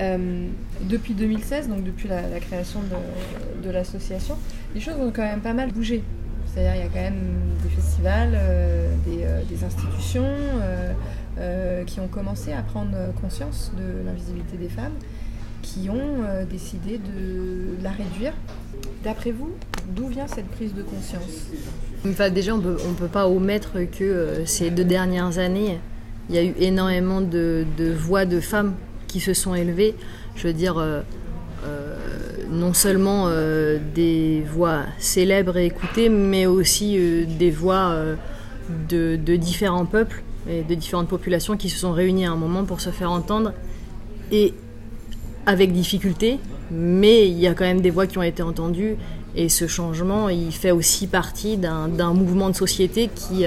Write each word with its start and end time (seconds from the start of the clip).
Euh, 0.00 0.48
depuis 0.82 1.14
2016, 1.14 1.68
donc 1.68 1.84
depuis 1.84 2.08
la, 2.08 2.22
création 2.40 2.80
de, 3.62 3.70
l'association, 3.70 4.36
les 4.74 4.80
choses 4.80 4.94
ont 4.98 5.12
quand 5.14 5.22
même 5.22 5.40
pas 5.40 5.52
mal 5.52 5.70
bougé. 5.72 6.02
C'est-à-dire 6.46 6.74
il 6.74 6.80
y 6.80 6.82
a 6.82 6.88
quand 6.88 7.10
même 7.10 7.34
des 7.62 7.68
festivals, 7.68 8.32
euh, 8.34 8.88
euh, 9.08 9.42
des, 9.48 9.64
institutions 9.64 10.26
qui 11.86 12.00
ont 12.00 12.08
commencé 12.08 12.52
à 12.52 12.62
prendre 12.62 12.96
conscience 13.20 13.72
de 13.76 14.06
l'invisibilité 14.06 14.56
des 14.56 14.68
femmes, 14.68 14.94
qui 15.62 15.88
ont 15.88 16.24
décidé 16.48 16.98
de 16.98 17.82
la 17.82 17.90
réduire. 17.90 18.32
D'après 19.02 19.32
vous, 19.32 19.50
d'où 19.88 20.08
vient 20.08 20.26
cette 20.26 20.48
prise 20.48 20.74
de 20.74 20.82
conscience? 20.82 21.48
Enfin, 22.06 22.30
Déjà, 22.30 22.54
on 22.54 22.60
peut, 22.60 22.76
ne 22.88 22.94
peut 22.94 23.08
pas 23.08 23.28
omettre 23.28 23.78
que 23.90 24.42
ces 24.46 24.70
deux 24.70 24.84
dernières 24.84 25.38
années, 25.38 25.80
il 26.28 26.36
y 26.36 26.38
a 26.38 26.44
eu 26.44 26.54
énormément 26.58 27.20
de, 27.20 27.66
de 27.76 27.92
voix 27.92 28.24
de 28.26 28.40
femmes 28.40 28.74
qui 29.14 29.20
se 29.20 29.32
sont 29.32 29.54
élevés, 29.54 29.94
je 30.34 30.48
veux 30.48 30.52
dire, 30.52 30.76
euh, 30.76 31.00
euh, 31.64 31.96
non 32.50 32.74
seulement 32.74 33.26
euh, 33.28 33.78
des 33.94 34.42
voix 34.52 34.80
célèbres 34.98 35.56
et 35.56 35.66
écoutées, 35.66 36.08
mais 36.08 36.46
aussi 36.46 36.98
des 37.38 37.52
voix 37.52 37.96
de, 38.90 39.36
différents 39.36 39.86
peuples 39.86 40.24
et 40.50 40.62
de 40.62 40.74
différentes 40.74 41.06
populations 41.06 41.56
qui 41.56 41.68
se 41.68 41.78
sont 41.78 41.92
réunies 41.92 42.26
à 42.26 42.32
un 42.32 42.36
moment 42.36 42.64
pour 42.64 42.80
se 42.80 42.90
faire 42.90 43.12
entendre, 43.12 43.52
et 44.32 44.52
avec 45.46 45.72
difficulté, 45.72 46.40
mais 46.72 47.28
il 47.28 47.38
y 47.38 47.46
a 47.46 47.54
quand 47.54 47.64
même 47.64 47.82
des 47.82 47.90
voix 47.90 48.08
qui 48.08 48.18
ont 48.18 48.22
été 48.24 48.42
entendues, 48.42 48.96
et 49.36 49.48
ce 49.48 49.68
changement, 49.68 50.28
il 50.28 50.50
fait 50.50 50.72
aussi 50.72 51.06
partie 51.06 51.56
d'un 51.56 52.14
mouvement 52.14 52.50
de 52.50 52.56
société 52.56 53.08
qui, 53.14 53.44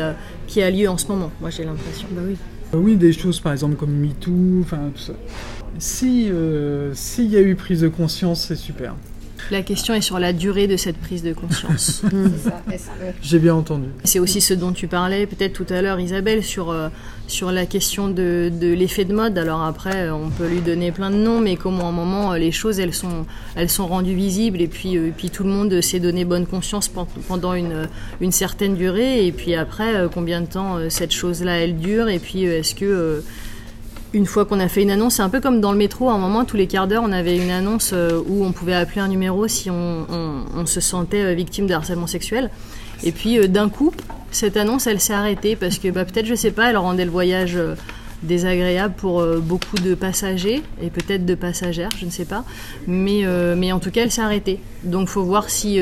qui 0.47 0.61
a 0.61 0.72
lieu 0.72 0.88
en 0.88 0.97
ce 0.97 1.08
moment, 1.08 1.30
moi 1.41 1.49
j'ai 1.49 1.66
l'impression. 1.66 2.08
Bah 2.11 2.22
oui. 2.25 2.38
Oui, 2.73 2.95
des 2.95 3.13
choses 3.13 3.39
par 3.39 3.53
exemple 3.53 3.76
comme 3.76 3.91
MeToo, 3.91 4.62
enfin 4.62 4.91
tout 4.94 5.02
ça 5.02 5.13
si 5.80 6.30
euh, 6.31 6.94
s'il 6.94 7.30
y 7.30 7.38
a 7.38 7.41
eu 7.41 7.55
prise 7.55 7.81
de 7.81 7.88
conscience, 7.88 8.45
c'est 8.45 8.55
super. 8.55 8.95
La 9.49 9.61
question 9.61 9.93
est 9.93 10.01
sur 10.01 10.19
la 10.19 10.33
durée 10.33 10.67
de 10.67 10.75
cette 10.75 10.97
prise 10.97 11.23
de 11.23 11.33
conscience. 11.33 12.02
J'ai 13.22 13.39
bien 13.39 13.55
entendu. 13.55 13.88
C'est 14.03 14.19
aussi 14.19 14.41
ce 14.41 14.53
dont 14.53 14.73
tu 14.73 14.88
parlais 14.88 15.25
peut-être 15.25 15.53
tout 15.53 15.72
à 15.72 15.81
l'heure, 15.81 15.99
Isabelle, 15.99 16.44
sur, 16.44 16.69
euh, 16.69 16.89
sur 17.27 17.52
la 17.52 17.66
question 17.66 18.09
de, 18.09 18.52
de 18.53 18.73
l'effet 18.73 19.05
de 19.05 19.13
mode. 19.13 19.38
Alors 19.38 19.63
après, 19.63 20.09
on 20.09 20.30
peut 20.30 20.47
lui 20.47 20.59
donner 20.59 20.91
plein 20.91 21.11
de 21.11 21.16
noms, 21.16 21.39
mais 21.39 21.55
comment 21.55 21.85
à 21.85 21.89
un 21.89 21.94
moment 21.94 22.33
les 22.33 22.52
choses 22.52 22.80
elles 22.80 22.94
sont, 22.94 23.25
elles 23.55 23.69
sont 23.69 23.88
rendues 23.88 24.16
visibles 24.16 24.61
et 24.61 24.67
puis, 24.67 24.97
euh, 24.97 25.11
puis 25.16 25.30
tout 25.30 25.44
le 25.44 25.50
monde 25.50 25.79
s'est 25.81 26.00
donné 26.00 26.25
bonne 26.25 26.45
conscience 26.45 26.91
pendant 27.27 27.53
une, 27.53 27.88
une 28.19 28.31
certaine 28.33 28.75
durée. 28.75 29.25
Et 29.25 29.31
puis 29.31 29.55
après, 29.55 30.07
combien 30.13 30.41
de 30.41 30.47
temps 30.47 30.77
cette 30.89 31.11
chose-là 31.11 31.59
elle 31.59 31.77
dure? 31.77 32.09
Et 32.09 32.19
puis 32.19 32.44
est-ce 32.44 32.75
que 32.75 33.23
une 34.13 34.25
fois 34.25 34.45
qu'on 34.45 34.59
a 34.59 34.67
fait 34.67 34.81
une 34.81 34.91
annonce, 34.91 35.16
c'est 35.16 35.22
un 35.22 35.30
peu 35.30 35.41
comme 35.41 35.59
dans 35.59 35.72
le 35.72 35.77
métro, 35.77 36.09
à 36.09 36.13
un 36.13 36.17
moment, 36.17 36.45
tous 36.45 36.58
les 36.58 36.67
quarts 36.67 36.88
d'heure, 36.88 37.03
on 37.05 37.11
avait 37.11 37.38
une 37.38 37.52
annonce 37.52 37.91
euh, 37.94 38.22
où 38.27 38.45
on 38.45 38.52
pouvait 38.52 38.73
appeler 38.73 39.02
un 39.02 39.08
numéro 39.08 39.47
si 39.47 39.69
on, 39.69 40.66
se 40.66 40.80
sentait 40.80 41.23
euh, 41.23 41.33
victime 41.33 41.67
de 41.67 41.73
harcèlement 41.73 42.08
sexuel. 42.08 42.50
Et 43.03 43.11
puis 43.11 43.38
euh, 43.38 43.47
d'un 43.47 43.69
coup, 43.69 43.94
cette 44.31 44.58
annonce, 44.58 44.88
elle 44.88 45.00
s'est 45.00 45.13
arrêtée 45.13 45.55
parce 45.55 45.78
que 45.78 45.89
bah, 45.89 46.05
peut-être, 46.05 46.25
je 46.25 46.35
sais 46.35 46.52
pas, 46.52 46.69
elle 46.69 46.78
rendait 46.78 47.05
le 47.05 47.11
voyage 47.11 47.58
désagréable 48.23 48.95
pour 48.97 49.23
beaucoup 49.23 49.75
de 49.75 49.94
passagers 49.94 50.63
et 50.81 50.89
peut-être 50.89 51.25
de 51.25 51.35
passagères, 51.35 51.89
je 52.00 52.05
ne 52.05 52.09
sais 52.09 52.25
pas. 52.25 52.44
Mais, 52.88 53.23
mais 53.55 53.72
en 53.72 53.80
tout 53.80 53.91
cas, 53.91 54.02
elle 54.02 54.11
s'est 54.11 54.22
arrêtée. 54.22 54.59
Donc 54.83 55.08
faut 55.08 55.23
voir 55.23 55.50
si, 55.50 55.80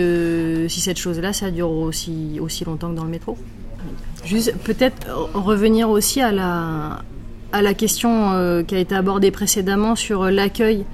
si 0.67 0.81
cette 0.81 0.99
chose-là, 0.99 1.31
ça 1.31 1.49
dure 1.49 1.71
aussi, 1.71 2.37
aussi 2.41 2.65
longtemps 2.65 2.89
que 2.89 2.95
dans 2.95 3.05
le 3.05 3.09
métro. 3.09 3.37
Juste 4.25 4.53
peut-être 4.63 5.07
revenir 5.33 5.89
aussi 5.89 6.21
à 6.21 6.31
la, 6.31 7.03
à 7.51 7.61
la 7.61 7.73
question 7.73 8.31
euh, 8.31 8.63
qui 8.63 8.75
a 8.75 8.79
été 8.79 8.95
abordée 8.95 9.31
précédemment 9.31 9.95
sur 9.95 10.23
euh, 10.23 10.31
l'accueil 10.31 10.85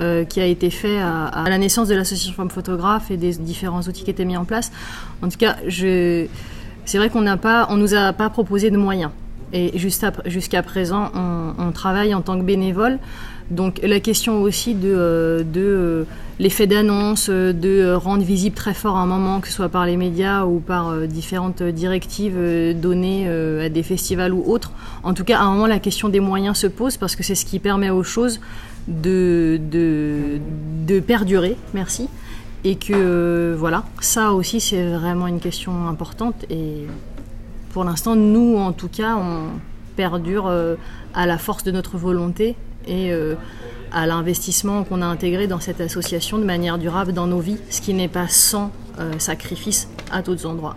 euh, 0.00 0.24
qui 0.24 0.40
a 0.40 0.46
été 0.46 0.70
fait 0.70 0.98
à, 0.98 1.44
la 1.48 1.58
naissance 1.58 1.88
de 1.88 1.94
l'association 1.94 2.34
Femmes 2.34 2.50
Photographes 2.50 3.10
et 3.10 3.16
des 3.16 3.32
différents 3.36 3.80
outils 3.80 4.04
qui 4.04 4.10
étaient 4.10 4.26
mis 4.26 4.36
en 4.36 4.44
place. 4.44 4.70
En 5.22 5.28
tout 5.28 5.38
cas, 5.38 5.56
c'est 5.70 6.28
vrai 6.98 7.08
qu'on 7.08 7.22
n'a 7.22 7.38
pas, 7.38 7.66
on 7.70 7.76
nous 7.76 7.94
a 7.94 8.12
pas 8.12 8.28
proposé 8.28 8.70
de 8.70 8.76
moyens. 8.76 9.10
Et 9.56 9.72
jusqu'à 9.78 10.62
présent, 10.62 11.10
on, 11.14 11.72
travaille 11.72 12.14
en 12.14 12.20
tant 12.20 12.38
que 12.38 12.44
bénévole. 12.44 12.98
Donc 13.50 13.80
la 13.82 14.00
question 14.00 14.42
aussi 14.42 14.74
de, 14.74 15.46
de 15.50 16.04
l'effet 16.38 16.66
d'annonce, 16.66 17.30
de 17.30 17.94
rendre 17.94 18.22
visible 18.22 18.54
très 18.54 18.74
fort 18.74 18.96
un 18.96 19.06
moment, 19.06 19.40
que 19.40 19.48
ce 19.48 19.54
soit 19.54 19.70
par 19.70 19.86
les 19.86 19.96
médias 19.96 20.44
ou 20.44 20.58
par 20.58 20.94
différentes 21.06 21.62
directives 21.62 22.36
données 22.74 23.26
à 23.28 23.70
des 23.70 23.82
festivals 23.82 24.34
ou 24.34 24.44
autres. 24.46 24.72
En 25.02 25.14
tout 25.14 25.24
cas, 25.24 25.38
à 25.38 25.42
un 25.44 25.52
moment, 25.52 25.66
la 25.66 25.78
question 25.78 26.10
des 26.10 26.20
moyens 26.20 26.58
se 26.58 26.66
pose 26.66 26.98
parce 26.98 27.16
que 27.16 27.22
c'est 27.22 27.34
ce 27.34 27.46
qui 27.46 27.58
permet 27.58 27.88
aux 27.88 28.04
choses 28.04 28.40
de, 28.88 29.58
de, 30.86 31.00
perdurer. 31.00 31.56
Merci. 31.72 32.08
Et 32.64 32.76
que 32.76 33.54
voilà, 33.56 33.84
ça 34.00 34.32
aussi, 34.32 34.60
c'est 34.60 34.92
vraiment 34.92 35.28
une 35.28 35.40
question 35.40 35.88
importante. 35.88 36.44
Et 36.50 36.86
pour 37.70 37.84
l'instant, 37.84 38.16
nous, 38.16 38.56
en 38.56 38.72
tout 38.72 38.88
cas, 38.88 39.16
on 39.16 39.50
perdure 39.96 40.46
euh, 40.46 40.76
à 41.14 41.26
la 41.26 41.38
force 41.38 41.64
de 41.64 41.70
notre 41.70 41.96
volonté 41.96 42.56
et 42.86 43.12
euh, 43.12 43.34
à 43.92 44.06
l'investissement 44.06 44.84
qu'on 44.84 45.02
a 45.02 45.06
intégré 45.06 45.46
dans 45.46 45.60
cette 45.60 45.80
association 45.80 46.38
de 46.38 46.44
manière 46.44 46.78
durable 46.78 47.12
dans 47.12 47.26
nos 47.26 47.40
vies, 47.40 47.58
ce 47.70 47.80
qui 47.80 47.94
n'est 47.94 48.08
pas 48.08 48.28
sans 48.28 48.70
euh, 48.98 49.18
sacrifice 49.18 49.88
à 50.10 50.22
d'autres 50.22 50.46
endroits. 50.46 50.76